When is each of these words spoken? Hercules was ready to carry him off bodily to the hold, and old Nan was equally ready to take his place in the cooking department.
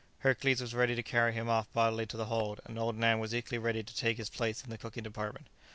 Hercules 0.21 0.61
was 0.61 0.73
ready 0.73 0.95
to 0.95 1.03
carry 1.03 1.31
him 1.31 1.47
off 1.47 1.71
bodily 1.73 2.07
to 2.07 2.17
the 2.17 2.25
hold, 2.25 2.59
and 2.65 2.79
old 2.79 2.97
Nan 2.97 3.19
was 3.19 3.35
equally 3.35 3.59
ready 3.59 3.83
to 3.83 3.95
take 3.95 4.17
his 4.17 4.31
place 4.31 4.63
in 4.63 4.71
the 4.71 4.77
cooking 4.79 5.03
department. 5.03 5.45